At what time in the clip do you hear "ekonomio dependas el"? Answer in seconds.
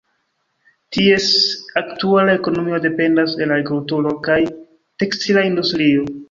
2.37-3.53